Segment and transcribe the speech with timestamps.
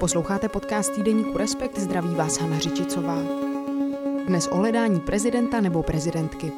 [0.00, 3.18] Posloucháte podcast týdeníku Respekt, zdraví vás Hana Řičicová.
[4.26, 6.52] Dnes o hledání prezidenta nebo prezidentky.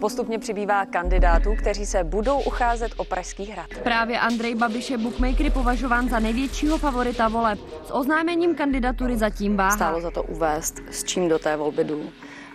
[0.00, 3.66] Postupně přibývá kandidátů, kteří se budou ucházet o Pražský hrad.
[3.82, 7.58] Právě Andrej Babiš je bookmakery považován za největšího favorita voleb.
[7.86, 9.76] S oznámením kandidatury zatím váhá.
[9.76, 12.02] Stálo za to uvést, s čím do té volby jdu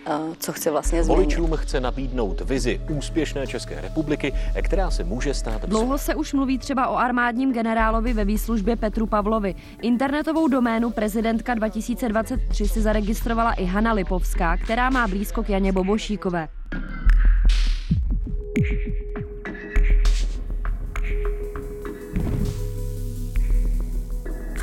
[0.06, 1.22] Eh, co chce vlastně změnit.
[1.22, 4.32] Voličům chce nabídnout vizi úspěšné České republiky,
[4.62, 5.66] která se může stát.
[5.66, 9.54] Dlouho se už mluví třeba o armádním generálovi ve výslužbě Petru Pavlovi.
[9.82, 16.48] Internetovou doménu prezidentka 2023 si zaregistrovala i Hanna Lipovská, která má blízko k Janě Bobošíkové.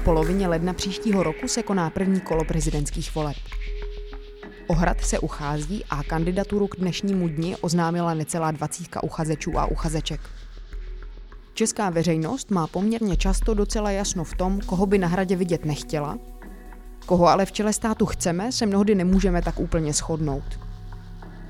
[0.03, 3.37] Polovině ledna příštího roku se koná první kolo prezidentských voleb.
[4.67, 10.21] Ohrad se uchází a kandidaturu k dnešnímu dni oznámila necelá dvacítka uchazečů a uchazeček.
[11.53, 16.17] Česká veřejnost má poměrně často docela jasno v tom, koho by na hradě vidět nechtěla,
[17.05, 20.59] koho ale v čele státu chceme, se mnohdy nemůžeme tak úplně shodnout.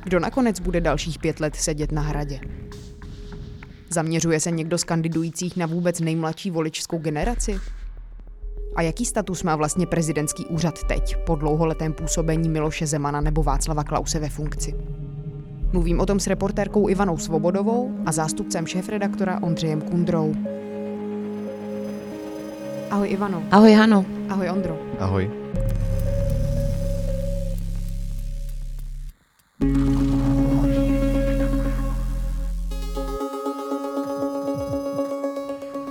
[0.04, 2.40] Kdo nakonec bude dalších pět let sedět na hradě?
[3.90, 7.60] Zaměřuje se někdo z kandidujících na vůbec nejmladší voličskou generaci?
[8.76, 13.84] A jaký status má vlastně prezidentský úřad teď, po dlouholetém působení Miloše Zemana nebo Václava
[13.84, 14.76] Klause ve funkci?
[15.74, 20.36] Mluvím o tom s reportérkou Ivanou Svobodovou a zástupcem šéfredaktora Ondřejem Kundrou.
[22.92, 23.44] Ahoj Ivano.
[23.52, 24.06] Ahoj Hano.
[24.30, 24.80] Ahoj Ondro.
[25.00, 25.32] Ahoj.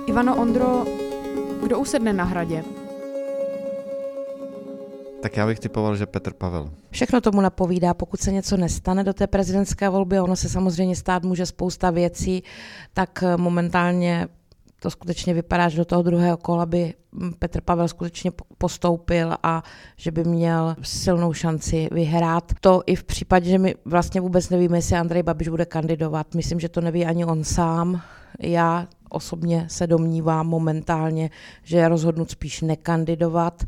[0.05, 0.85] Ivano Ondro,
[1.63, 2.63] kdo usedne na hradě?
[5.21, 6.71] Tak já bych typoval, že Petr Pavel.
[6.91, 11.23] Všechno tomu napovídá, pokud se něco nestane do té prezidentské volby, ono se samozřejmě stát
[11.23, 12.43] může spousta věcí,
[12.93, 14.27] tak eh, momentálně
[14.79, 19.63] to skutečně vypadá, že do toho druhého kola by hm, Petr Pavel skutečně postoupil a
[19.97, 22.51] že by měl silnou šanci vyhrát.
[22.61, 26.35] To i v případě, že my vlastně vůbec nevíme, jestli Andrej Babiš bude kandidovat.
[26.35, 28.01] Myslím, že to neví ani on sám.
[28.39, 31.29] Já osobně se domnívám momentálně,
[31.63, 33.63] že je rozhodnut spíš nekandidovat,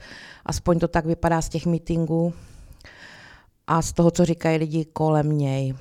[0.46, 2.34] aspoň to tak vypadá z těch meetingů
[3.68, 5.76] a z toho, co říkají lidi kolem něj.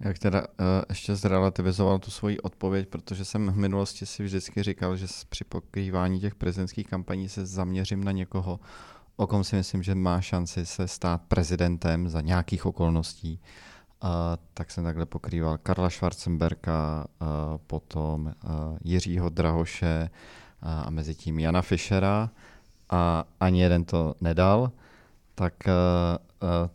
[0.00, 4.96] Jak teda uh, ještě zrelativizoval tu svoji odpověď, protože jsem v minulosti si vždycky říkal,
[4.96, 8.60] že při pokrývání těch prezidentských kampaní se zaměřím na někoho,
[9.16, 13.40] o kom si myslím, že má šanci se stát prezidentem za nějakých okolností.
[14.02, 17.06] A tak jsem takhle pokrýval Karla Schwarzenberka,
[17.66, 18.34] potom
[18.84, 20.10] Jiřího Drahoše
[20.62, 22.30] a, mezi tím Jana Fischera.
[22.90, 24.70] A ani jeden to nedal,
[25.34, 25.54] tak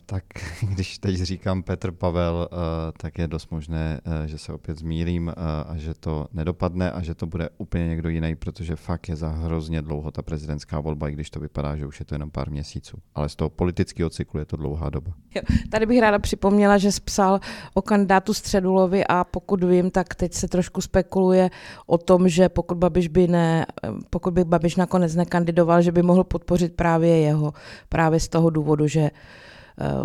[0.06, 0.24] tak
[0.62, 2.56] když teď říkám Petr Pavel, eh,
[2.96, 5.32] tak je dost možné, eh, že se opět zmílím
[5.66, 9.28] a že to nedopadne a že to bude úplně někdo jiný, protože fakt je za
[9.28, 12.50] hrozně dlouho ta prezidentská volba, i když to vypadá, že už je to jenom pár
[12.50, 12.98] měsíců.
[13.14, 15.12] Ale z toho politického cyklu je to dlouhá doba.
[15.34, 17.40] Jo, tady bych ráda připomněla, že psal
[17.74, 21.50] o kandidátu Středulovi a pokud vím, tak teď se trošku spekuluje
[21.86, 23.66] o tom, že pokud Babiš by ne,
[24.10, 27.52] pokud by Babiš nakonec nekandidoval, že by mohl podpořit právě jeho,
[27.88, 29.10] právě z toho důvodu, že Eh,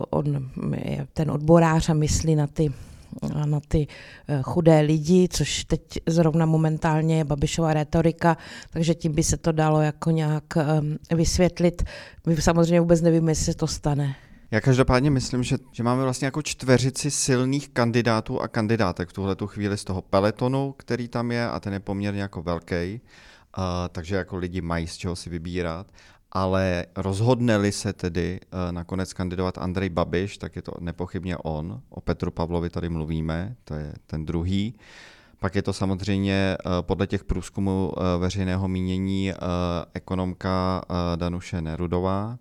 [0.09, 0.50] on
[0.86, 2.74] je ten odborář a myslí na ty
[3.46, 3.88] na ty
[4.28, 8.38] eh, chudé lidi, což teď zrovna momentálně je Babišova retorika,
[8.70, 11.84] takže tím by se to dalo jako nějak eh, vysvětlit.
[12.28, 14.16] My samozřejmě vůbec nevíme, jestli se to stane.
[14.52, 19.36] Já každopádně myslím, že, že máme vlastně jako čtveřici silných kandidátů a kandidátek v tuhle
[19.46, 23.02] chvíli z toho peletonu, který tam je a ten je poměrně jako velký,
[23.58, 25.88] uh, takže jako lidi mají z čeho si vybírat
[26.31, 31.81] ale rozhodne-li se tedy uh, nakonec kandidovat Andrej Babiš, tak je to nepochybně on.
[31.90, 34.75] O Petru Pavlovi tady mluvíme, to je ten druhý.
[35.40, 39.34] Pak je to samozřejmě uh, podle těch průzkumů uh, veřejného mínění
[39.94, 40.82] ekonomka
[41.16, 42.38] Danuše Nerudová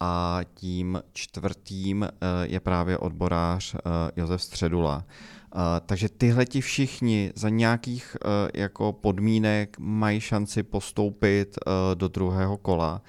[0.00, 2.08] a tím čtvrtým
[2.42, 3.76] je právě odborář
[4.16, 5.04] Josef Středula.
[5.86, 12.56] Takže tyhle ti všichni za nějakých uh, jako podmínek mají šanci postoupit uh, do druhého
[12.56, 13.02] kola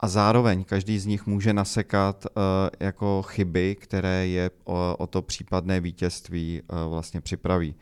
[0.00, 2.42] a zároveň každý z nich může nasekat uh,
[2.80, 7.74] jako chyby, které je o, to případné vítězství vlastně připraví.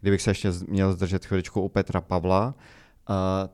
[0.00, 2.54] Kdybych se ještě měl zdržet chviličku u Petra Pavla,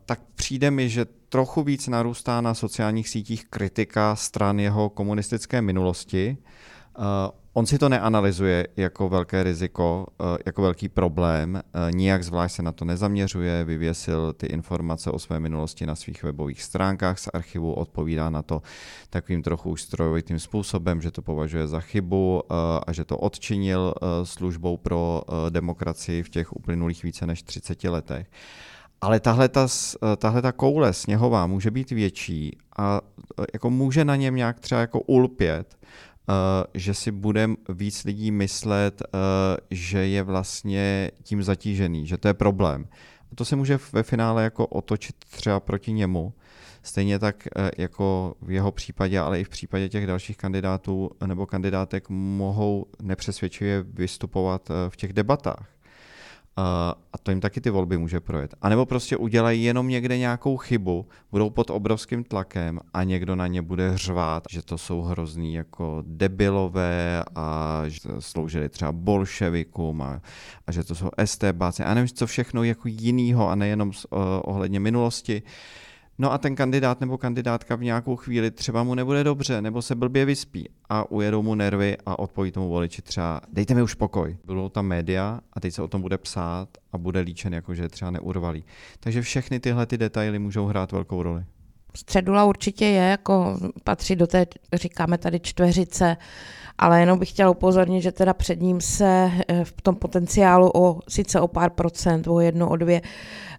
[0.04, 6.36] tak přijde mi, že trochu víc narůstá na sociálních sítích kritika stran jeho komunistické minulosti,
[7.54, 12.62] on si to neanalyzuje jako velké riziko, uh, jako velký problém, uh, nijak zvlášť se
[12.62, 17.74] na to nezaměřuje, vyvěsil ty informace o své minulosti na svých webových stránkách z archivu,
[17.74, 18.62] odpovídá na to
[19.10, 22.56] takovým trochu už strojovitým způsobem, že to považuje za chybu uh,
[22.86, 23.94] a že to odčinil
[24.24, 28.30] službou pro demokracii v těch uplynulých více než 30 letech.
[29.00, 29.66] Ale tahle ta,
[30.16, 33.00] tahle ta koule sněhová může být větší a
[33.52, 35.76] jako může na něm nějak třeba jako ulpět,
[36.74, 39.02] že si bude víc lidí myslet,
[39.70, 42.88] že je vlastně tím zatížený, že to je problém.
[43.32, 46.32] A to se může ve finále jako otočit třeba proti němu.
[46.82, 47.48] Stejně tak
[47.78, 53.82] jako v jeho případě, ale i v případě těch dalších kandidátů nebo kandidátek mohou nepřesvědčivě
[53.82, 55.79] vystupovat v těch debatách
[56.56, 58.54] a to jim taky ty volby může projet.
[58.62, 63.46] A nebo prostě udělají jenom někde nějakou chybu, budou pod obrovským tlakem a někdo na
[63.46, 70.20] ně bude řvát, že to jsou hrozný jako debilové a že sloužili třeba bolševikům a,
[70.66, 74.80] a že to jsou estébáci a nevím, co všechno jako jinýho a nejenom uh, ohledně
[74.80, 75.42] minulosti.
[75.42, 75.50] Uh,
[76.20, 79.94] No a ten kandidát nebo kandidátka v nějakou chvíli třeba mu nebude dobře, nebo se
[79.94, 84.36] blbě vyspí a ujedou mu nervy a odpoví tomu voliči třeba dejte mi už pokoj.
[84.44, 87.88] Budou tam média a teď se o tom bude psát a bude líčen jako, že
[87.88, 88.64] třeba neurvalý.
[89.00, 91.44] Takže všechny tyhle ty detaily můžou hrát velkou roli.
[91.96, 96.16] Středula určitě je, jako patří do té, říkáme tady čtveřice,
[96.78, 101.00] ale jenom bych chtěla upozornit, že teda před ním se eh, v tom potenciálu o
[101.08, 103.02] sice o pár procent, o jedno, o dvě,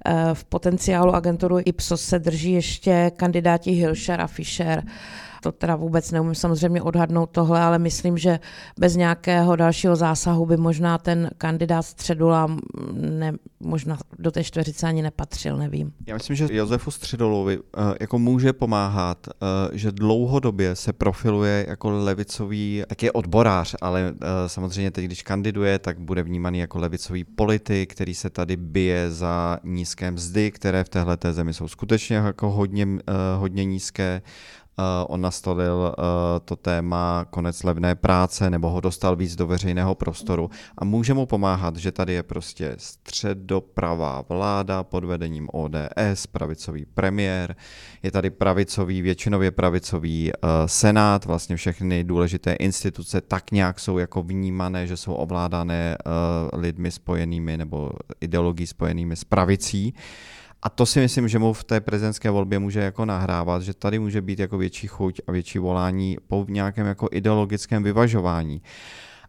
[0.06, 4.83] eh, v potenciálu agenturu Ipsos se drží ještě kandidáti Hilšer a Fischer
[5.42, 8.40] to teda vůbec neumím samozřejmě odhadnout tohle, ale myslím, že
[8.80, 12.48] bez nějakého dalšího zásahu by možná ten kandidát Středula
[12.92, 15.94] ne, možná do té čtveřice ani nepatřil, nevím.
[16.08, 17.64] Já myslím, že Josefu Středolovi uh,
[18.02, 24.18] jako může pomáhat, uh, že dlouhodobě se profiluje jako levicový, tak je odborář, ale uh,
[24.48, 29.58] samozřejmě teď, když kandiduje, tak bude vnímaný jako levicový politik, který se tady bije za
[29.64, 32.88] nízké mzdy, které v téhle zemi jsou skutečně jako hodně,
[33.38, 34.22] hodně nízké
[35.07, 36.03] on nastolil uh,
[36.45, 40.50] to téma konec levné práce nebo ho dostal víc do veřejného prostoru.
[40.77, 47.56] A může mu pomáhat, že tady je prostě středopravá vláda pod vedením ODS, pravicový premiér,
[48.03, 54.23] je tady pravicový, většinově pravicový uh, senát, vlastně všechny důležité instituce tak nějak jsou jako
[54.23, 55.97] vnímané, že jsou ovládané
[56.53, 57.91] lidmi spojenými nebo
[58.21, 59.94] ideologií spojenými s pravicí.
[60.63, 64.00] A to si myslím, že mu v té prezidentské volbě může jako nahrávat, že tady
[64.00, 68.62] může být jako větší chuť a větší volání po nějakém jako ideologickém vyvažování.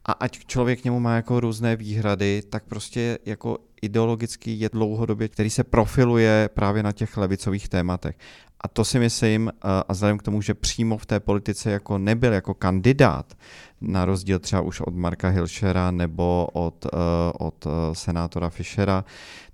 [0.04, 5.28] A ať člověk k němu má jako různé výhrady, tak prostě jako ideologicky je dlouhodobě,
[5.28, 8.16] který se profiluje právě na těch levicových tématech.
[8.62, 11.98] A to si myslím, eh, a vzhledem k tomu, že přímo v té politice jako
[11.98, 13.34] nebyl jako kandidát,
[13.80, 16.98] na rozdíl třeba už od Marka Hilšera nebo od, eh,
[17.38, 19.04] od eh, senátora Fischera,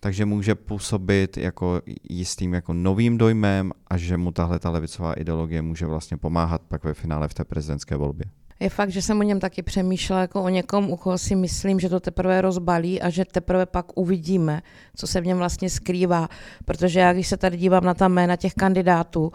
[0.01, 5.63] takže může působit jako jistým jako novým dojmem a že mu tahle ta levicová ideologie
[5.63, 8.27] může vlastně pomáhat pak ve finále v té prezidentské volbě.
[8.61, 11.81] Je fakt, že jsem o něm taky přemýšlela jako o někom, u koho si myslím,
[11.81, 14.63] že to teprve rozbalí a že teprve pak uvidíme,
[14.97, 16.29] co se v něm vlastně skrývá.
[16.65, 19.33] Protože já, když se tady dívám na ta jména těch kandidátů,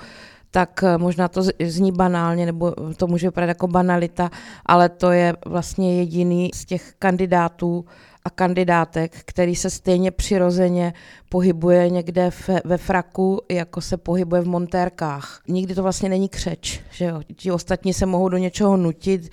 [0.52, 4.31] tak eh, možná to zní banálně, nebo to může vypadat jako banalita,
[4.66, 7.86] ale to je vlastně jediný z těch kandidátů
[8.25, 10.94] a kandidátek, který se stejně přirozeně
[11.30, 12.30] pohybuje někde
[12.66, 15.42] ve fraku, jako se pohybuje v montérkách.
[15.48, 17.22] Nikdy to vlastně není křeč, že jo.
[17.36, 19.30] Ti ostatní se mohou do něčeho nutit,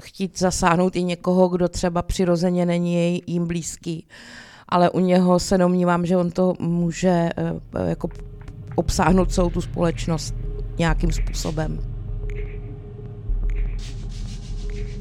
[0.00, 4.06] chtít zasáhnout i někoho, kdo třeba přirozeně není jim blízký.
[4.68, 8.08] Ale u něho se domnívám, že on to může eh, jako
[8.74, 10.34] obsáhnout celou tu společnost
[10.78, 11.91] nějakým způsobem.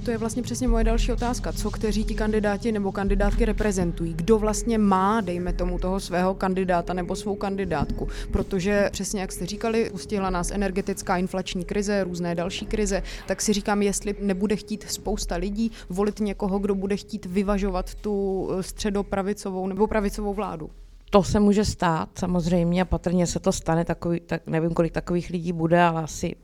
[0.05, 1.53] To je vlastně přesně moje další otázka.
[1.53, 4.13] Co kteří ti kandidáti nebo kandidátky reprezentují?
[4.13, 8.07] Kdo vlastně má, dejme tomu, toho svého kandidáta nebo svou kandidátku?
[8.31, 13.53] Protože přesně jak jste říkali, pustila nás energetická inflační krize, různé další krize, tak si
[13.53, 19.87] říkám, jestli nebude chtít spousta lidí volit někoho, kdo bude chtít vyvažovat tu středopravicovou nebo
[19.87, 20.69] pravicovou vládu.
[21.09, 25.29] To se může stát samozřejmě a patrně se to stane, takový, tak nevím, kolik takových
[25.29, 26.35] lidí bude, ale asi,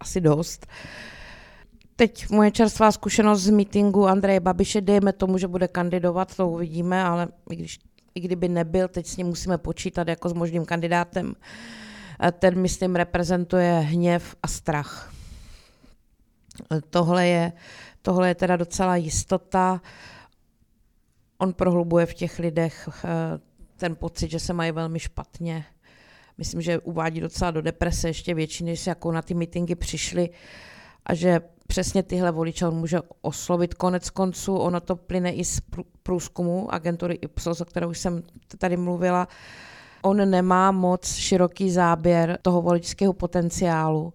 [0.00, 0.66] asi dost.
[2.02, 7.04] Teď moje čerstvá zkušenost z mítingu Andreje Babiše, dejme tomu, že bude kandidovat, to uvidíme,
[7.04, 7.78] ale i, když,
[8.14, 11.34] i kdyby nebyl, teď s ním musíme počítat jako s možným kandidátem.
[12.38, 15.12] Ten, myslím, reprezentuje hněv a strach.
[16.90, 17.52] Tohle je,
[18.02, 19.80] tohle je teda docela jistota.
[21.38, 22.88] On prohlubuje v těch lidech
[23.76, 25.64] ten pocit, že se mají velmi špatně.
[26.38, 30.30] Myslím, že uvádí docela do deprese ještě větší, než jako na ty mítingy přišli
[31.06, 31.40] a že
[31.72, 33.74] přesně tyhle voliče on může oslovit.
[33.74, 35.60] Konec konců ono to plyne i z
[36.02, 38.22] průzkumu agentury Ipsos, o kterou jsem
[38.58, 39.28] tady mluvila.
[40.02, 44.12] On nemá moc široký záběr toho voličského potenciálu.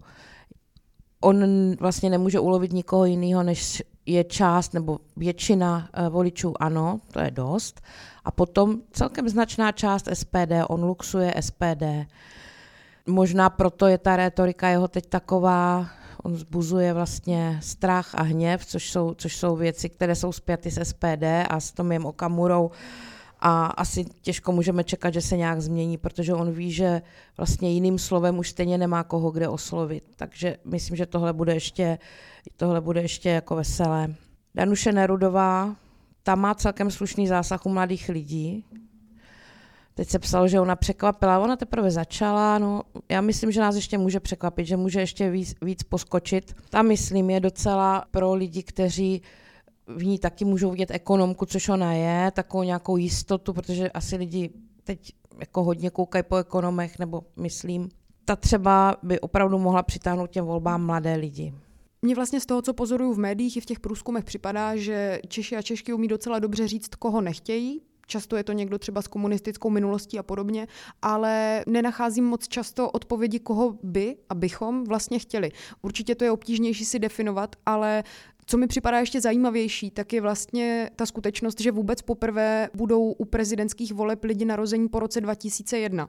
[1.20, 1.44] On
[1.80, 7.30] vlastně nemůže ulovit nikoho jiného, než je část nebo většina eh, voličů ano, to je
[7.30, 7.80] dost.
[8.24, 12.06] A potom celkem značná část SPD, on luxuje SPD.
[13.06, 15.86] Možná proto je ta rétorika jeho teď taková,
[16.22, 20.84] on zbuzuje vlastně strach a hněv, což jsou, což jsou věci, které jsou zpěty s
[20.84, 22.70] SPD a s Tomiem Okamurou
[23.40, 27.02] a asi těžko můžeme čekat, že se nějak změní, protože on ví, že
[27.36, 30.04] vlastně jiným slovem už stejně nemá koho kde oslovit.
[30.16, 31.98] Takže myslím, že tohle bude ještě,
[32.56, 34.14] tohle bude ještě jako veselé.
[34.54, 35.76] Danuše Nerudová,
[36.22, 38.64] ta má celkem slušný zásah u mladých lidí.
[39.98, 43.98] Teď se psalo, že ona překvapila, ona teprve začala, no já myslím, že nás ještě
[43.98, 46.56] může překvapit, že může ještě víc, víc poskočit.
[46.70, 49.22] Ta myslím je docela pro lidi, kteří
[49.86, 54.50] v ní taky můžou vidět ekonomku, což ona je, takovou nějakou jistotu, protože asi lidi
[54.84, 57.88] teď jako hodně koukají po ekonomech, nebo myslím,
[58.24, 61.54] ta třeba by opravdu mohla přitáhnout těm volbám mladé lidi.
[62.02, 65.56] Mně vlastně z toho, co pozoruju v médiích i v těch průzkumech, připadá, že Češi
[65.56, 69.70] a Češky umí docela dobře říct, koho nechtějí, Často je to někdo třeba s komunistickou
[69.70, 70.66] minulostí a podobně,
[71.02, 75.52] ale nenacházím moc často odpovědi, koho by a bychom vlastně chtěli.
[75.82, 78.04] Určitě to je obtížnější si definovat, ale
[78.46, 83.24] co mi připadá ještě zajímavější, tak je vlastně ta skutečnost, že vůbec poprvé budou u
[83.24, 86.08] prezidentských voleb lidi narození po roce 2001.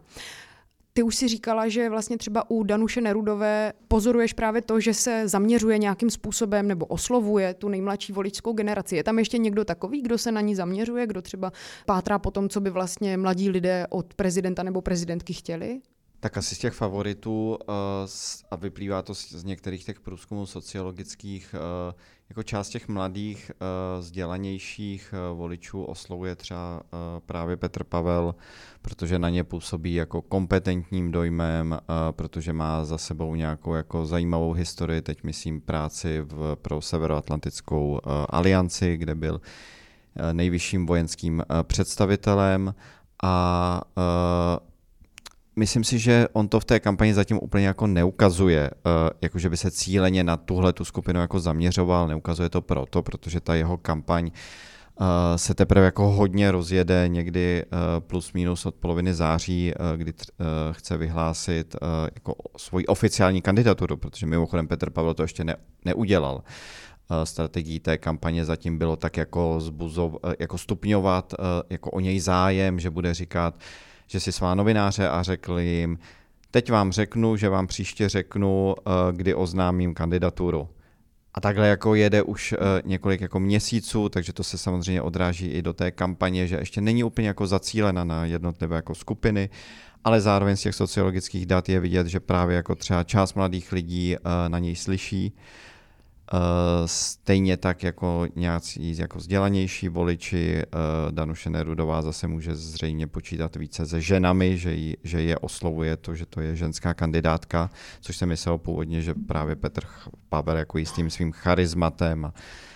[0.93, 5.27] Ty už si říkala, že vlastně třeba u Danuše Nerudové pozoruješ právě to, že se
[5.27, 8.96] zaměřuje nějakým způsobem nebo oslovuje tu nejmladší voličskou generaci.
[8.96, 11.51] Je tam ještě někdo takový, kdo se na ní zaměřuje, kdo třeba
[11.86, 15.81] pátrá po tom, co by vlastně mladí lidé od prezidenta nebo prezidentky chtěli?
[16.22, 17.76] Tak asi z těch favoritů, uh,
[18.52, 21.94] a vyplývá to z, některých těch průzkumů sociologických, uh,
[22.30, 26.82] jako část těch mladých, uh, vzdělanějších voličů oslovuje třeba
[27.26, 28.36] právě Petr Pavel,
[28.82, 31.80] protože na ně působí jako kompetentním dojmem,
[32.12, 38.00] protože má za sebou nějakou jako zajímavou historii, teď myslím práci v, pro Severoatlantickou
[38.30, 39.42] alianci, kde byl
[40.32, 42.76] nejvyšším vojenským představitelem.
[43.24, 43.82] A
[45.60, 49.50] myslím si, že on to v té kampani zatím úplně jako neukazuje, uh, jako že
[49.50, 53.78] by se cíleně na tuhle tu skupinu jako zaměřoval, neukazuje to proto, protože ta jeho
[53.78, 60.13] kampaň uh, se teprve jako hodně rozjede někdy uh, plus minus od poloviny září, kdy
[60.72, 61.75] chce vyhlásit
[62.16, 66.44] jako svoji oficiální kandidaturu, protože mimochodem Petr Pavel to ještě ne, neudělal.
[67.24, 71.34] Strategií té kampaně zatím bylo tak jako, zbuzov, jako stupňovat
[71.70, 73.56] jako o něj zájem, že bude říkat,
[74.12, 76.00] že si svá novináře a řekl jim,
[76.51, 80.70] teď vám řeknu, že vám příště řeknu, eh, kdy oznámím kandidaturu.
[81.34, 85.62] A takhle jako jede už eh, několik jako měsíců, takže to se samozřejmě odráží i
[85.62, 89.50] do té kampaně, že ještě není úplně jako zacílena na jednotlivé jako skupiny,
[90.04, 94.16] ale zároveň z těch sociologických dat je vidět, že právě jako třeba část mladých lidí
[94.16, 95.34] eh, na něj slyší
[96.86, 103.86] stejně tak jako nějací jako vzdělanější voliči, uh, Danuše Nerudová zase může zřejmě počítat více
[103.86, 107.69] se ženami, že, jí, že je oslovuje to, že to je ženská kandidátka,
[108.01, 109.81] což jsem myslel původně, že právě Petr
[110.29, 112.33] Pavel jako jistým svým charizmatem,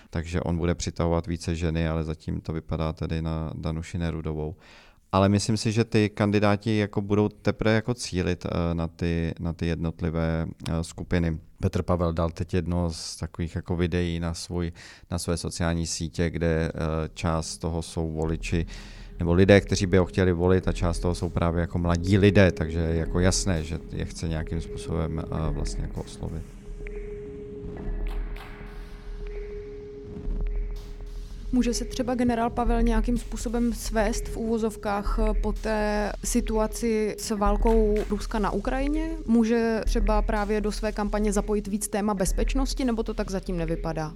[0.09, 4.55] takže on bude přitahovat více ženy, ale zatím to vypadá tedy na Danuši Nerudovou
[5.13, 9.53] ale myslím si, že ty kandidáti jako budou teprve jako cílit eh, na ty, na
[9.53, 11.37] ty jednotlivé eh, skupiny.
[11.59, 14.71] Petr Pavel dal teď jedno z takových jako videí na, svůj,
[15.11, 16.71] na své sociální sítě, kde eh,
[17.13, 18.65] část toho jsou voliči
[19.19, 22.51] nebo lidé, kteří by ho chtěli volit a část toho jsou právě jako mladí lidé,
[22.51, 26.62] takže je jako jasné, že je chce nějakým způsobem vlastně jako oslovit.
[31.53, 37.31] Může se třeba generál Pavel nějakým způsobem svést v úvozovkách eh, po té situaci s
[37.31, 39.09] válkou Ruska na Ukrajině?
[39.25, 44.13] Může třeba právě do své kampaně zapojit víc téma bezpečnosti, nebo to tak zatím nevypadá?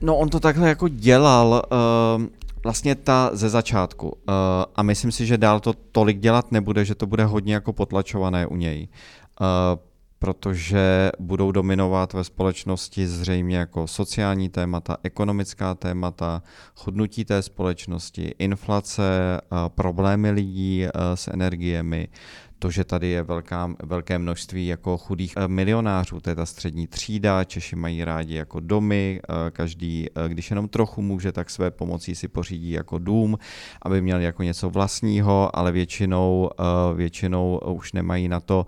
[0.00, 1.62] No on to takhle jako dělal
[2.18, 2.26] uh,
[2.62, 4.14] vlastně ta ze začátku uh,
[4.76, 8.46] a myslím si, že dál to tolik dělat nebude, že to bude hodně jako potlačované
[8.46, 8.88] u něj.
[9.40, 9.46] Uh,
[10.26, 16.42] protože budou dominovat ve společnosti zřejmě jako sociální témata, ekonomická témata,
[16.76, 22.08] chudnutí té společnosti, inflace, problémy lidí s energiemi,
[22.58, 27.44] to, že tady je velká, velké množství jako chudých milionářů, to je ta střední třída,
[27.44, 29.20] Češi mají rádi jako domy,
[29.52, 33.38] každý, když jenom trochu může, tak své pomocí si pořídí jako dům,
[33.82, 36.50] aby měl jako něco vlastního, ale většinou,
[36.94, 38.66] většinou už nemají na to,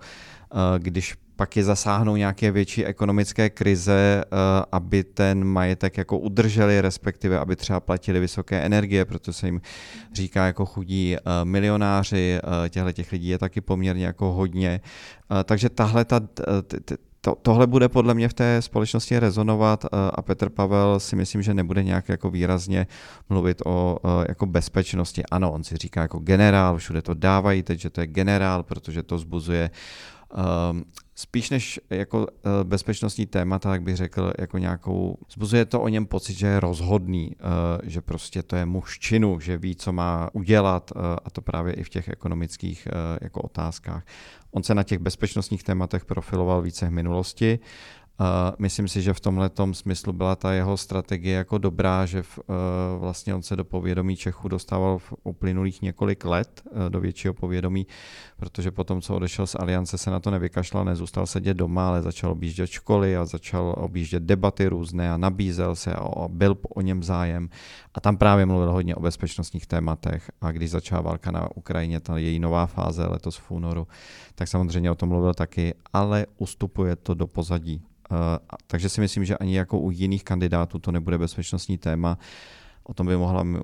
[0.77, 4.35] když pak je zasáhnou nějaké větší ekonomické krize, eh,
[4.71, 9.61] aby ten majetek jako udrželi, respektive aby třeba platili vysoké energie, protože se jim
[10.13, 14.81] říká jako chudí eh, milionáři, těchto těch lidí je taky poměrně jako hodně.
[15.43, 16.19] Takže tahle ta,
[17.21, 21.53] to, tohle bude podle mě v té společnosti rezonovat a Petr Pavel si myslím, že
[21.53, 22.87] nebude nějak jako výrazně
[23.29, 23.97] mluvit o
[24.29, 25.23] jako bezpečnosti.
[25.31, 29.03] Ano, on si říká jako generál, všude to dávají teď, že to je generál, protože
[29.03, 30.18] to zbuzuje Um,
[31.15, 32.27] spíš než jako uh,
[32.63, 37.35] bezpečnostní témata, tak bych řekl, jako nějakou, zbuzuje to o něm pocit, že je rozhodný,
[37.35, 41.41] uh, že prostě to je muž činu, že ví, co má udělat uh, a to
[41.41, 42.87] právě i v těch ekonomických
[43.21, 44.05] jako otázkách.
[44.51, 47.59] On se na těch bezpečnostních tématech profiloval více v minulosti
[48.59, 52.39] myslím si, že v tomhle smyslu byla ta jeho strategie jako dobrá, že v,
[52.97, 57.87] vlastně on se do povědomí Čechu dostával v uplynulých několik let do většího povědomí,
[58.39, 62.31] protože potom, co odešel z Aliance, se na to nevykašlal, nezůstal sedět doma, ale začal
[62.31, 67.49] objíždět školy a začal objíždět debaty různé a nabízel se a byl o něm zájem.
[67.93, 72.17] A tam právě mluvil hodně o bezpečnostních tématech a když začala válka na Ukrajině, ta
[72.17, 73.87] její nová fáze letos v únoru,
[74.35, 77.81] tak samozřejmě o tom mluvil taky, ale ustupuje to do pozadí
[78.11, 82.17] Eh, takže si myslím, že ani jako u jiných kandidátů to nebude bezpečnostní téma.
[82.89, 83.59] O tom by mohla uh,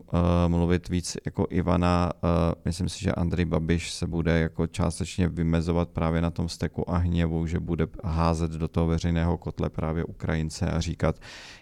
[0.48, 2.12] mluvit víc jako Ivana.
[2.24, 2.30] Uh,
[2.66, 6.98] myslím si, že Andrej Babiš se bude jako částečně vymezovat právě na tom steku a
[6.98, 11.16] hněvu, že bude házet do toho veřejného kotle právě Ukrajince a říkat,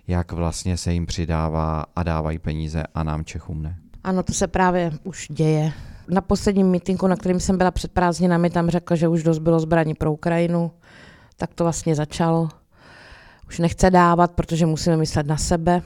[0.08, 3.77] jak vlastně se jim přidává a dávají peníze a nám Čechům ne.
[4.03, 5.74] Ano, to se právě už děje.
[6.10, 9.60] Na posledním mítinku, na kterým jsem byla před prázdninami, tam řekl, že už dost bylo
[9.60, 10.72] zbraní pro Ukrajinu.
[11.38, 12.50] Tak to vlastně začalo
[13.48, 15.82] už nechce dávat, protože musíme myslet na sebe.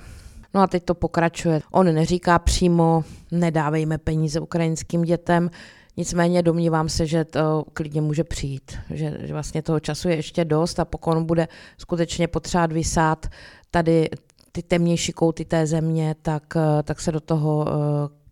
[0.58, 1.62] No a teď to pokračuje.
[1.72, 5.50] On neříká přímo, nedávejme peníze ukrajinským dětem,
[5.98, 10.46] nicméně domnívám se, že to klidně může přijít, že, že vlastně toho času je ještě
[10.46, 11.48] dost a pokud on bude
[11.78, 13.26] skutečně potřebovat vysát
[13.72, 14.10] tady
[14.52, 16.44] ty temnější kouty té země, tak,
[16.84, 17.66] tak se do toho uh,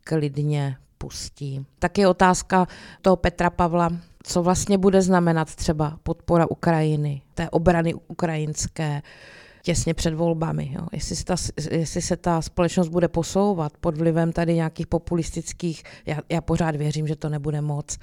[0.03, 1.65] klidně pustí.
[1.79, 2.67] Tak je otázka
[3.01, 3.89] toho Petra Pavla,
[4.23, 9.01] co vlastně bude znamenat třeba podpora Ukrajiny, té obrany ukrajinské,
[9.65, 10.71] těsně před volbami.
[10.73, 10.87] Jo.
[10.91, 11.35] Jestli, se ta,
[11.71, 17.07] jestli se ta společnost bude posouvat pod vlivem tady nějakých populistických, já, já pořád věřím,
[17.07, 17.97] že to nebude moc,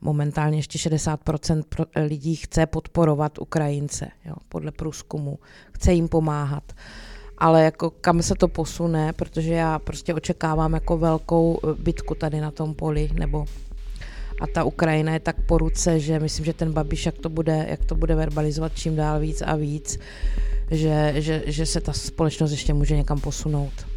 [0.00, 1.62] momentálně ještě 60%
[2.06, 5.38] lidí chce podporovat Ukrajince, jo, podle průzkumu,
[5.72, 6.72] chce jim pomáhat.
[7.38, 12.50] Ale jako kam se to posune, protože já prostě očekávám jako velkou bitku tady na
[12.50, 13.44] tom poli, nebo
[14.40, 17.66] a ta Ukrajina je tak po ruce, že myslím, že ten Babiš, jak to bude,
[17.68, 19.98] jak to bude verbalizovat čím dál víc a víc,
[20.70, 23.95] že, že, že se ta společnost ještě může někam posunout.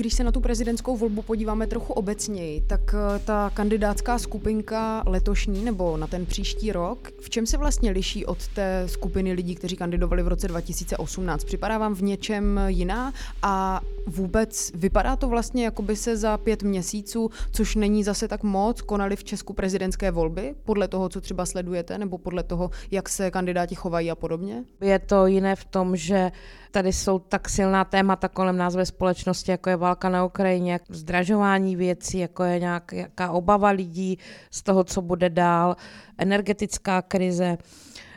[0.00, 5.64] Když se na tu prezidentskou volbu podíváme trochu obecněji, tak eh, ta kandidátská skupinka letošní
[5.64, 9.76] nebo na ten příští rok, v čem se vlastně liší od té skupiny lidí, kteří
[9.76, 11.44] kandidovali v roce 2018?
[11.44, 16.62] Připadá vám v něčem jiná a vůbec vypadá to vlastně, jako by se za pět
[16.62, 21.46] měsíců, což není zase tak moc, konali v Česku prezidentské volby, podle toho, co třeba
[21.46, 24.64] sledujete, nebo podle toho, jak se kandidáti chovají a podobně?
[24.80, 26.32] Je to jiné v tom, že
[26.70, 31.76] tady jsou tak silná témata kolem nás ve společnosti, jako je válka na Ukrajině, zdražování
[31.76, 34.18] věcí, jako je nějaká obava lidí
[34.50, 35.76] z toho, co bude dál,
[36.18, 37.58] energetická krize,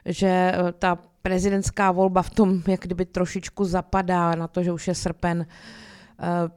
[0.06, 4.88] že eh, ta prezidentská volba v tom, jak kdyby trošičku zapadá na to, že už
[4.88, 5.46] je srpen.
[6.20, 6.52] Uh,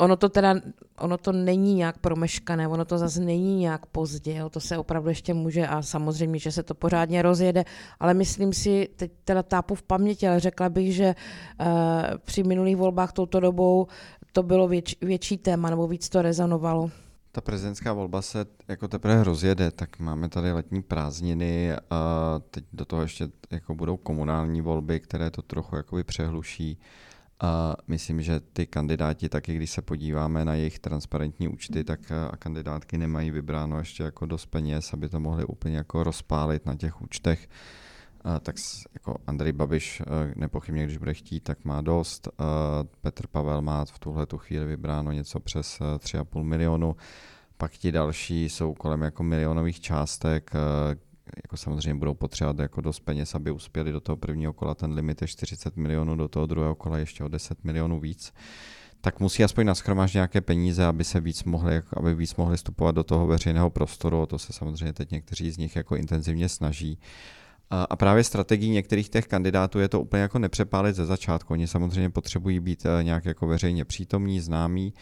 [0.00, 0.54] ono to teda,
[0.98, 5.08] ono to není nějak promeškané, ono to zase není nějak pozdě, jo, to se opravdu
[5.08, 7.64] ještě může a samozřejmě, že se to pořádně rozjede,
[8.00, 11.66] ale myslím si, teď teda tápu v paměti, ale řekla bych, že uh,
[12.24, 13.86] při minulých volbách touto dobou
[14.32, 16.90] to bylo věč, větší téma, nebo víc to rezonovalo.
[17.32, 22.84] Ta prezidentská volba se jako teprve rozjede, tak máme tady letní prázdniny a teď do
[22.84, 26.78] toho ještě jako budou komunální volby, které to trochu jakoby přehluší.
[27.40, 32.36] A myslím, že ty kandidáti, taky když se podíváme na jejich transparentní účty, tak a
[32.36, 37.02] kandidátky nemají vybráno ještě jako dost peněz, aby to mohli úplně jako rozpálit na těch
[37.02, 37.48] účtech
[38.40, 38.56] tak
[38.94, 40.04] jako Andrej Babiš eh,
[40.36, 42.28] nepochybně, když bude chtít, tak má dost.
[42.28, 42.44] Eh,
[43.00, 46.96] Petr Pavel má v tuhle tu chvíli vybráno něco přes 3,5 eh, milionu.
[47.56, 50.50] Pak ti další jsou kolem jako milionových částek,
[51.42, 55.22] jako samozřejmě budou potřebovat jako dost peněz, aby uspěli do toho prvního kola, ten limit
[55.22, 58.32] je 40 milionů, do toho druhého kola ještě o 10 milionů víc
[59.00, 63.04] tak musí aspoň naschromáždit nějaké peníze, aby se víc mohli, aby víc mohli vstupovat do
[63.04, 64.22] toho veřejného prostoru.
[64.22, 66.98] O to se samozřejmě teď někteří z nich jako intenzivně snaží.
[67.70, 71.52] A právě strategií některých těch kandidátů je to úplně jako nepřepálit ze začátku.
[71.52, 74.94] Oni samozřejmě potřebují být eh, nějak jako veřejně přítomní, známí,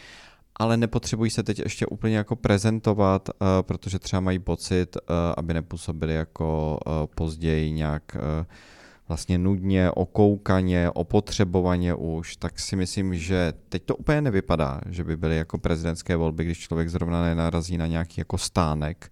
[0.55, 5.53] ale nepotřebují se teď ještě úplně jako prezentovat, uh, protože třeba mají pocit, uh, aby
[5.53, 6.79] nepůsobili jako
[7.15, 8.03] později nějak
[9.09, 15.17] vlastně nudně, okoukaně, opotřebovaně už, tak si myslím, že teď to úplně nevypadá, že by
[15.17, 19.11] byly jako prezidentské volby, když člověk zrovna nenarazí na nějaký jako stánek,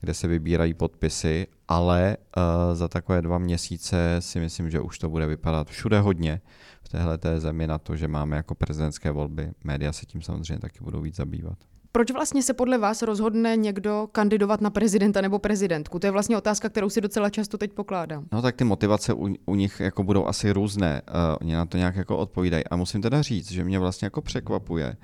[0.00, 2.42] kde se vybírají podpisy, ale uh,
[2.74, 6.40] za takové dva měsíce si myslím, že už to bude vypadat všude hodně
[6.82, 9.50] v téhle té zemi na to, že máme jako prezidentské volby.
[9.64, 11.58] Média se tím samozřejmě taky budou víc zabývat.
[11.92, 15.98] Proč vlastně se podle vás rozhodne někdo kandidovat na prezidenta nebo prezidentku?
[15.98, 18.26] To je vlastně otázka, kterou si docela často teď pokládám.
[18.32, 21.02] No tak ty motivace u, u nich jako budou asi různé.
[21.08, 22.64] Uh, oni na to nějak jako odpovídají.
[22.64, 24.96] A musím teda říct, že mě vlastně jako překvapuje,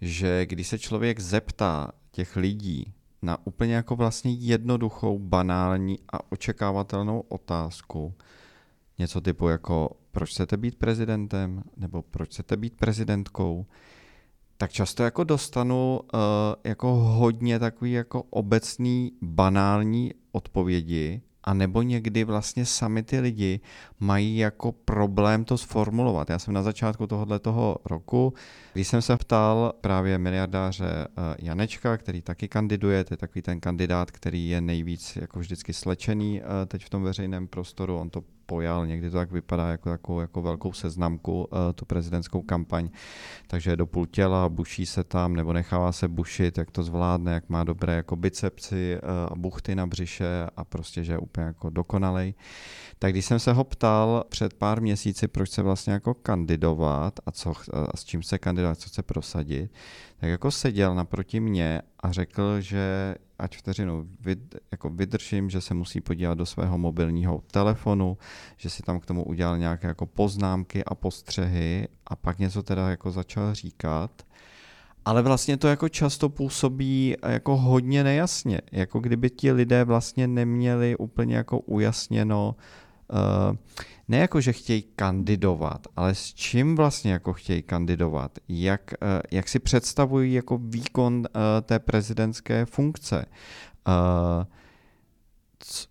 [0.00, 2.92] že když se člověk zeptá těch lidí
[3.26, 8.14] na úplně jako vlastně jednoduchou, banální a očekávatelnou otázku,
[8.98, 11.62] něco typu jako proč chcete být prezidentem?
[11.76, 13.66] Nebo proč chcete být prezidentkou,
[14.56, 16.20] tak často jako dostanu uh,
[16.64, 23.60] jako hodně takový jako obecný, banální odpovědi, a nebo někdy vlastně sami ty lidi
[24.00, 26.30] mají jako problém to sformulovat.
[26.30, 28.34] Já jsem na začátku tohohle toho roku,
[28.72, 33.60] když jsem se ptal právě miliardáře eh, Janečka, který taky kandiduje, to je takový ten
[33.60, 38.22] kandidát, který je nejvíc jako vždycky slečený eh, teď v tom veřejném prostoru, on to
[38.46, 42.88] pojal, někdy to tak vypadá jako takovou jako velkou seznamku, uh, tu prezidentskou kampaň,
[43.46, 47.32] takže je do půl těla, buší se tam, nebo nechává se bušit, jak to zvládne,
[47.32, 51.46] jak má dobré jako bicepsy uh, a buchty na břiše a prostě, že je úplně
[51.46, 52.34] jako dokonalej.
[52.98, 57.30] Tak když jsem se ho ptal před pár měsíci, proč se vlastně jako kandidovat a,
[57.30, 57.52] co,
[57.92, 59.72] a s čím se kandidovat, co chce prosadit,
[60.16, 65.74] tak jako seděl naproti mě a řekl, že ať vteřinu vyd, jako vydržím, že se
[65.74, 68.18] musí podívat do svého mobilního telefonu,
[68.56, 72.90] že si tam k tomu udělal nějaké jako poznámky a postřehy a pak něco teda
[72.90, 74.10] jako začal říkat.
[75.04, 80.96] Ale vlastně to jako často působí jako hodně nejasně, jako kdyby ti lidé vlastně neměli
[80.96, 82.56] úplně jako ujasněno,
[84.08, 89.48] ne jako, že chtějí kandidovat, ale s čím vlastně jako chtějí kandidovat, jak, uh, jak
[89.48, 91.24] si představují jako výkon uh,
[91.62, 93.26] té prezidentské funkce,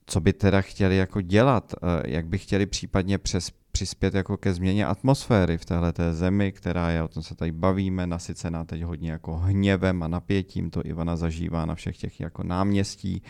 [0.05, 1.73] co by teda chtěli jako dělat,
[2.05, 6.89] jak by chtěli případně přes přispět jako ke změně atmosféry v téhle té zemi, která
[6.89, 11.15] je, o tom se tady bavíme, nasycená teď hodně jako hněvem a napětím, to Ivana
[11.15, 13.23] zažívá na všech těch jako náměstí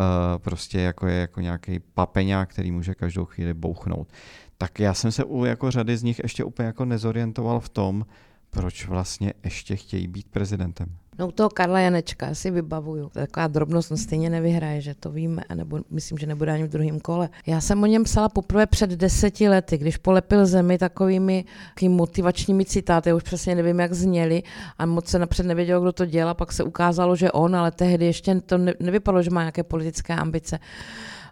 [0.00, 4.08] uh, prostě jako je jako nějaký papeňák, který může každou chvíli bouchnout.
[4.58, 8.06] Tak já jsem se u jako řady z nich ještě úplně jako nezorientoval v tom,
[8.50, 10.96] proč vlastně ještě chtějí být prezidentem.
[11.18, 13.08] No u toho Karla Janečka si vybavuju.
[13.08, 17.00] Taková drobnost on stejně nevyhraje, že to víme, nebo myslím, že nebude ani v druhém
[17.00, 17.28] kole.
[17.46, 21.44] Já jsem o něm psala poprvé před deseti lety, když polepil zemi takovými
[21.88, 24.42] motivačními citáty, už přesně nevím, jak zněli
[24.78, 28.06] a moc se napřed nevěděl, kdo to dělal, pak se ukázalo, že on, ale tehdy
[28.06, 30.58] ještě to nevypadalo, že má nějaké politické ambice.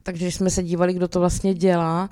[0.02, 2.10] Takže když jsme se dívali, kdo to vlastně dělá,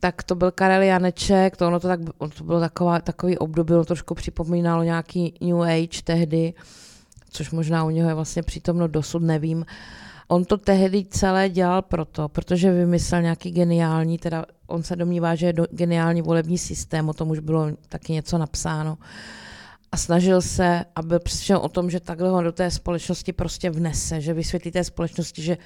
[0.00, 3.72] tak to byl Karel Janeček, to ono to, tak, ono to bylo taková, takový období,
[3.74, 6.54] ono trošku připomínalo nějaký New Age tehdy,
[7.34, 9.66] což možná u něho je vlastně přítomno dosud, nevím.
[10.28, 15.46] On to tehdy celé dělal proto, protože vymyslel nějaký geniální, teda on se domnívá, že
[15.46, 18.98] je do, geniální volební systém, o tom už bylo taky něco napsáno.
[19.92, 24.20] A snažil se, aby přišel o tom, že takhle ho do té společnosti prostě vnese,
[24.20, 25.58] že vysvětlí té společnosti, že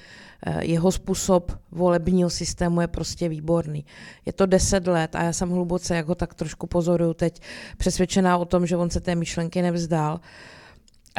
[0.45, 3.85] eh, jeho způsob volebního systému je prostě výborný.
[4.25, 7.41] Je to deset let a já jsem hluboce, jako tak trošku pozoruju teď,
[7.77, 10.19] přesvědčená o tom, že on se té myšlenky nevzdál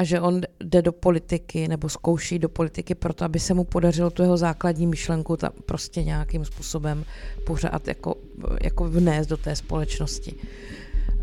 [0.00, 4.10] a že on jde do politiky nebo zkouší do politiky proto, aby se mu podařilo
[4.10, 7.04] tu jeho základní myšlenku tam prostě nějakým způsobem
[7.46, 8.14] pořád jako,
[8.62, 10.34] jako vnést do té společnosti.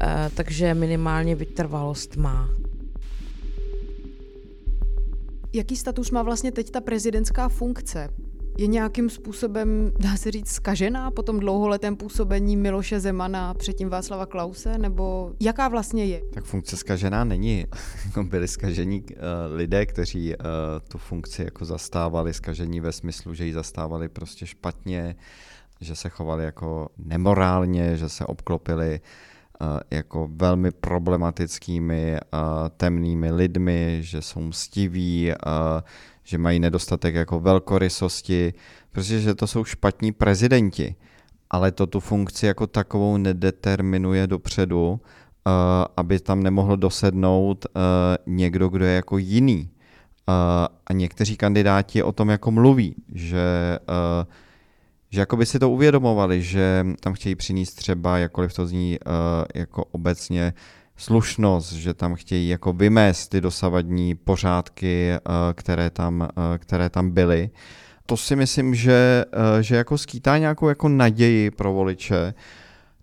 [0.02, 2.50] E, takže minimálně vytrvalost má.
[5.54, 8.10] Jaký status má vlastně teď ta prezidentská funkce?
[8.58, 14.26] Je nějakým způsobem, dá se říct, skažená po tom dlouholetém působení Miloše Zemana, předtím Václava
[14.26, 16.22] Klause, nebo jaká vlastně je?
[16.34, 17.66] Tak funkce skažená není.
[18.06, 19.18] Jako byli skažení uh,
[19.56, 20.46] lidé, kteří uh,
[20.88, 25.16] tu funkci jako zastávali, skažení ve smyslu, že ji zastávali prostě špatně,
[25.82, 29.00] že se chovali jako nemorálně, že se obklopili
[29.62, 32.18] uh, jako velmi problematickými,
[32.78, 35.34] temnými lidmi, že jsou mstiví,
[36.28, 38.54] že mají nedostatek jako velkorysosti,
[38.92, 40.96] prostě, že to jsou špatní prezidenti,
[41.50, 45.00] ale to tu funkci jako takovou nedeterminuje dopředu, uh,
[45.98, 47.82] aby tam nemohl dosednout uh,
[48.34, 49.70] někdo, kdo je jako jiný.
[50.30, 50.34] Uh,
[50.88, 54.34] a někteří kandidáti o tom jako mluví, že, uh,
[55.10, 59.14] že jako by si to uvědomovali, že tam chtějí přinést třeba, jakkoliv to zní uh,
[59.56, 60.54] jako obecně,
[60.98, 65.12] slušnost, že tam chtějí jako vymést ty dosavadní pořádky,
[65.54, 67.50] které tam, které tam byly.
[68.06, 69.26] To si myslím, že,
[69.62, 72.34] že jako skýtá nějakou jako naději pro voliče,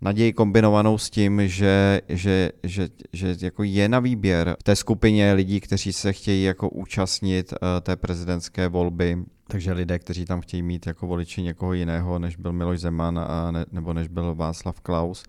[0.01, 5.33] naději kombinovanou s tím, že, že, že, že jako je na výběr v té skupině
[5.33, 10.87] lidí, kteří se chtějí jako účastnit té prezidentské volby, takže lidé, kteří tam chtějí mít
[10.87, 15.23] jako voliči někoho jiného, než byl Miloš Zeman a ne, nebo než byl Václav Klaus,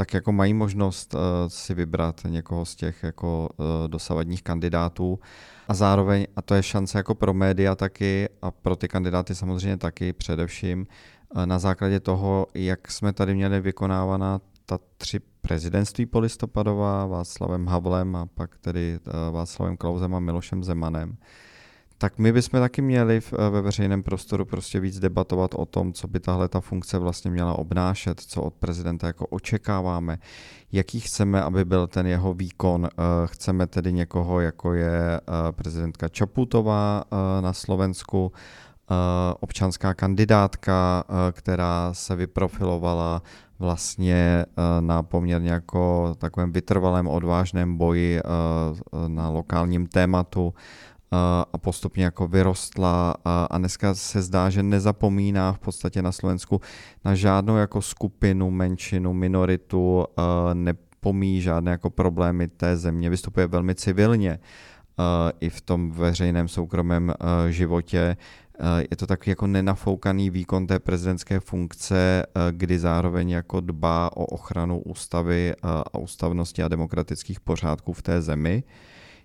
[0.00, 5.18] tak jako mají možnost uh, si vybrat někoho z těch jako uh, dosavadních kandidátů.
[5.68, 9.76] A zároveň, a to je šance jako pro média taky a pro ty kandidáty samozřejmě
[9.76, 10.86] taky především,
[11.44, 18.26] na základě toho, jak jsme tady měli vykonávaná ta tři prezidentství polistopadová Václavem Havlem a
[18.26, 21.16] pak tedy eh, Václavem Klausem a Milošem Zemanem,
[22.00, 26.08] tak my bychom taky měli eh, ve veřejném prostoru prostě víc debatovat o tom, co
[26.08, 30.18] by tahle ta funkce vlastně měla obnášet, co od prezidenta jako očekáváme,
[30.72, 32.88] jaký chceme, aby byl ten jeho výkon.
[32.92, 37.04] Eh, chceme tedy někoho, jako je prezidentka Čaputová
[37.40, 38.32] na Slovensku,
[38.90, 43.22] Eh, občanská kandidátka, eh, která se vyprofilovala
[43.58, 48.20] vlastně eh, na poměrně jako takovém vytrvalém odvážném boji
[49.08, 50.54] na lokálním tématu
[51.52, 56.60] a postupně jako vyrostla a dneska se zdá, že nezapomíná v podstatě na Slovensku
[57.04, 60.04] na žádnou jako skupinu, menšinu, minoritu,
[60.54, 64.38] nepomíjí žádné jako problémy té země, vystupuje velmi civilně
[65.40, 67.14] i v tom veřejném soukromém
[67.48, 68.16] životě.
[68.90, 74.80] Je to takový jako nenafoukaný výkon té prezidentské funkce, kdy zároveň jako dbá o ochranu
[74.80, 78.62] ústavy a ústavnosti a demokratických pořádků v té zemi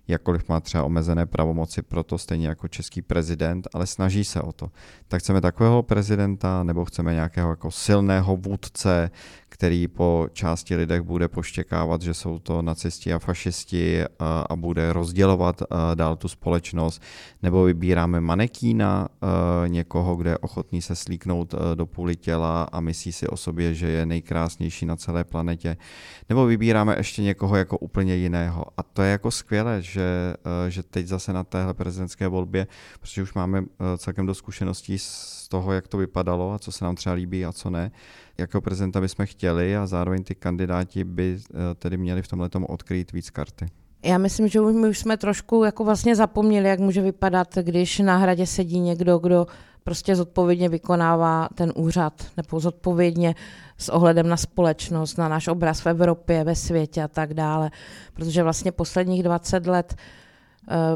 [0.08, 4.70] jakkoliv má třeba omezené pravomoci, proto stejně jako český prezident, ale snaží se o to.
[5.08, 9.10] Tak chceme takového prezidenta, nebo chceme nějakého jako silného vůdce,
[9.56, 15.62] který po části lidech bude poštěkávat, že jsou to nacisti a fašisti a, bude rozdělovat
[15.94, 17.02] dál tu společnost,
[17.42, 19.08] nebo vybíráme manekína,
[19.66, 23.86] někoho, kde je ochotný se slíknout do půly těla a myslí si o sobě, že
[23.88, 25.76] je nejkrásnější na celé planetě,
[26.28, 28.64] nebo vybíráme ještě někoho jako úplně jiného.
[28.76, 30.34] A to je jako skvělé, že,
[30.68, 32.66] že teď zase na téhle prezidentské volbě,
[33.00, 33.64] protože už máme
[33.96, 34.98] celkem do zkušeností
[35.46, 37.90] z toho, jak to vypadalo a co se nám třeba líbí a co ne,
[38.38, 43.12] jakého prezidenta bychom chtěli a zároveň ty kandidáti by eh, tedy měli v tomhle odkrýt
[43.12, 43.66] víc karty.
[44.04, 48.16] Já myslím, že my už jsme trošku jako vlastně zapomněli, jak může vypadat, když na
[48.16, 49.46] hradě sedí někdo, kdo
[49.84, 53.34] prostě zodpovědně vykonává ten úřad, nebo zodpovědně
[53.78, 57.70] s ohledem na společnost, na náš obraz v Evropě, ve světě a tak dále.
[58.14, 59.94] Protože vlastně posledních 20 let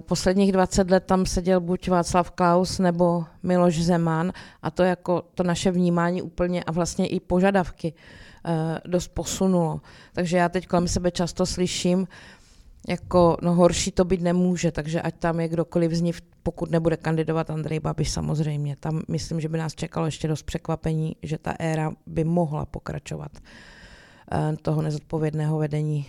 [0.01, 5.43] posledních 20 let tam seděl buď Václav Klaus nebo Miloš Zeman a to jako to
[5.43, 7.95] naše vnímání úplně a vlastně i požadavky
[8.45, 9.81] eh, dost posunulo.
[10.13, 12.09] Takže já teď kolem sebe často slyším,
[12.89, 16.97] jako no horší to být nemůže, takže ať tam je kdokoliv z nich, pokud nebude
[16.97, 18.77] kandidovat Andrej Babiš samozřejmě.
[18.81, 23.33] Tam myslím, že by nás čekalo ještě dost překvapení, že ta éra by mohla pokračovat
[24.33, 26.07] eh, toho nezodpovědného vedení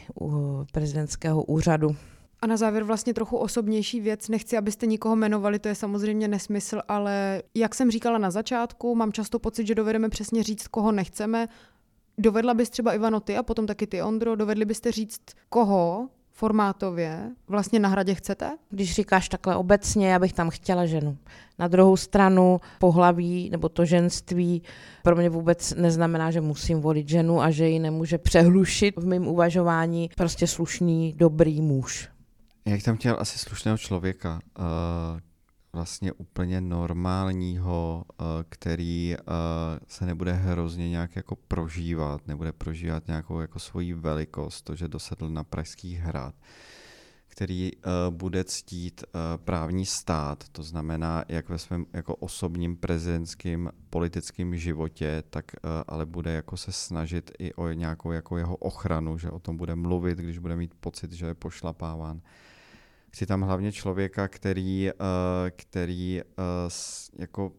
[0.71, 1.95] prezidentského úřadu.
[2.41, 6.81] A na závěr vlastně trochu osobnější věc, nechci, abyste nikoho jmenovali, to je samozřejmě nesmysl,
[6.87, 11.47] ale jak jsem říkala na začátku, mám často pocit, že dovedeme přesně říct, koho nechceme.
[12.17, 17.31] Dovedla bys třeba Ivano ty a potom taky ty Ondro, dovedli byste říct, koho formátově
[17.47, 18.57] vlastně na hradě chcete?
[18.69, 21.17] Když říkáš takhle obecně, já bych tam chtěla ženu.
[21.59, 24.61] Na druhou stranu pohlaví nebo to ženství
[25.03, 29.27] pro mě vůbec neznamená, že musím volit ženu a že ji nemůže přehlušit v mém
[29.27, 32.10] uvažování prostě slušný, dobrý muž.
[32.65, 34.65] Jak tam chtěl asi slušného člověka, uh,
[35.73, 39.33] vlastně úplně normálního, uh, který uh,
[39.87, 45.29] se nebude hrozně nějak jako prožívat, nebude prožívat nějakou jako svoji velikost, to, že dosedl
[45.29, 46.35] na Pražský hrad,
[47.27, 47.71] který
[48.09, 49.03] bude ctít
[49.37, 55.45] právní stát, to znamená jak ve svém jako osobním prezidentském politickém životě, tak
[55.87, 59.75] ale bude jako se snažit i o nějakou jako jeho ochranu, že o tom bude
[59.75, 62.21] mluvit, když bude mít pocit, že je pošlapáván
[63.11, 64.99] chci tam hlavně člověka, který, uh,
[65.55, 66.43] který uh,
[67.19, 67.51] jako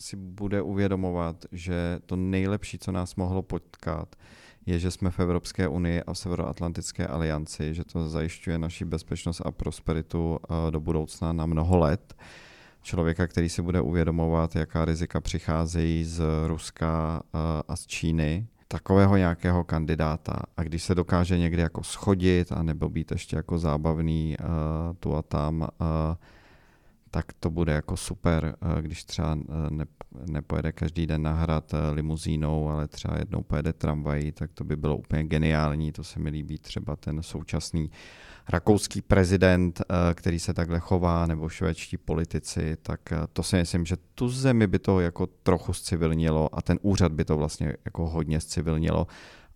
[0.00, 4.16] si bude uvědomovat, že to nejlepší, co nás mohlo potkat,
[4.66, 9.42] je, že jsme v Evropské unii a v Severoatlantické alianci, že to zajišťuje naši bezpečnost
[9.44, 12.14] a prosperitu uh, do budoucna na mnoho let.
[12.82, 17.22] Člověka, který si bude uvědomovat, jaká rizika přicházejí z Ruska
[17.68, 22.88] a z Číny, takového nějakého kandidáta a když se dokáže někdy jako schodit a nebo
[22.88, 24.46] být ještě jako zábavný uh,
[25.00, 25.66] tu a tam, uh,
[27.10, 29.34] tak to bude jako super, eh, když třeba
[29.70, 29.84] ne,
[30.26, 34.96] nepojede každý den na hrad limuzínou, ale třeba jednou pojede tramvají, tak to by bylo
[34.96, 35.92] úplně geniální.
[35.92, 37.90] To se mi líbí třeba ten současný
[38.50, 39.82] rakouský prezident,
[40.14, 43.00] který se takhle chová, nebo švédští politici, tak
[43.32, 47.24] to si myslím, že tu zemi by to jako trochu zcivilnilo a ten úřad by
[47.24, 49.06] to vlastně jako hodně zcivilnilo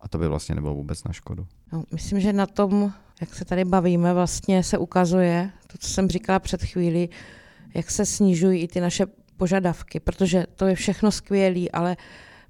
[0.01, 1.47] a to by vlastně nebylo vůbec na škodu.
[1.73, 6.09] No, myslím, že na tom, jak se tady bavíme, vlastně se ukazuje, to, co jsem
[6.09, 7.11] říkala před chvílí,
[7.75, 11.97] jak se snižují i ty naše požadavky, protože to je všechno skvělé, ale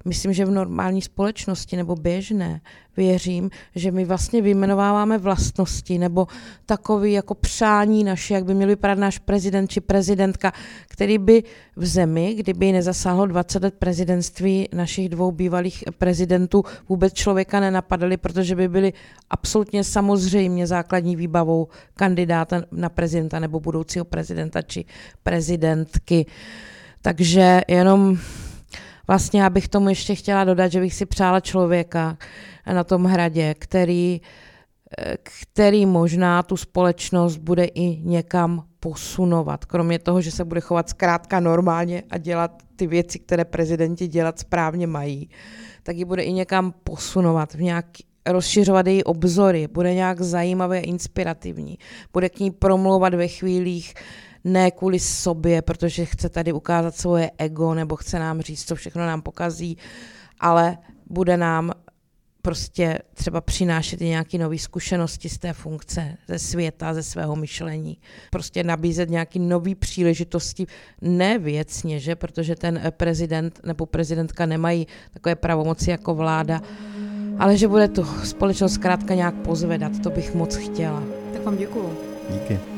[0.05, 2.61] myslím, že v normální společnosti nebo běžné
[2.97, 6.27] věřím, že my vlastně vyjmenováváme vlastnosti nebo
[6.65, 10.53] takový jako přání naše, jak by měl vypadat náš prezident či prezidentka,
[10.87, 11.43] který by
[11.75, 18.55] v zemi, kdyby nezasáhlo 20 let prezidentství našich dvou bývalých prezidentů, vůbec člověka nenapadali, protože
[18.55, 18.93] by byli
[19.29, 24.85] absolutně samozřejmě základní výbavou kandidáta na prezidenta nebo budoucího prezidenta či
[25.23, 26.25] prezidentky.
[27.01, 28.17] Takže jenom
[29.07, 32.17] vlastně já bych tomu ještě chtěla dodat, že bych si přála člověka
[32.73, 34.21] na tom hradě, který,
[35.23, 39.65] který možná tu společnost bude i někam posunovat.
[39.65, 44.39] Kromě toho, že se bude chovat zkrátka normálně a dělat ty věci, které prezidenti dělat
[44.39, 45.29] správně mají,
[45.83, 47.85] tak ji bude i někam posunovat, v nějak,
[48.25, 51.77] rozšiřovat její obzory, bude nějak zajímavé a inspirativní,
[52.13, 53.93] bude k ní promlouvat ve chvílích,
[54.45, 59.05] ne kvůli sobě, protože chce tady ukázat svoje ego nebo chce nám říct, co všechno
[59.05, 59.77] nám pokazí,
[60.39, 60.77] ale
[61.09, 61.71] bude nám
[62.41, 67.97] prostě třeba přinášet i nějaké nové zkušenosti z té funkce, ze světa, ze svého myšlení.
[68.31, 70.67] Prostě nabízet nějaké nové příležitosti,
[71.01, 72.15] ne věcně, že?
[72.15, 76.61] protože ten prezident nebo prezidentka nemají takové pravomoci jako vláda,
[77.39, 81.03] ale že bude tu společnost zkrátka nějak pozvedat, to bych moc chtěla.
[81.33, 81.97] Tak vám děkuju.
[82.29, 82.74] Díky.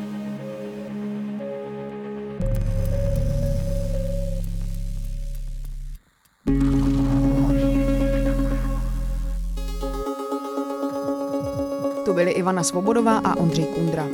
[12.05, 14.07] To byly Ivana Svobodová a Ondřej Kundra.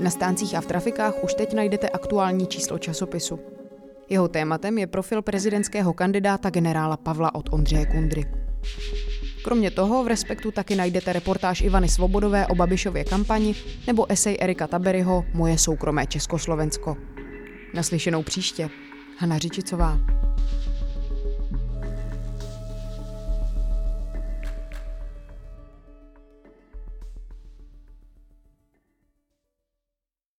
[0.00, 3.40] Na stáncích a v trafikách už teď najdete aktuální číslo časopisu.
[4.08, 8.24] Jeho tématem je profil prezidentského kandidáta generála Pavla od Ondřeje Kundry.
[9.44, 13.54] Kromě toho v Respektu taky najdete reportáž Ivany Svobodové o Babišově kampani
[13.86, 16.96] nebo esej Erika Taberyho Moje soukromé Československo.
[17.74, 18.70] Naslyšenou příště.
[19.18, 19.98] Hana Řičicová.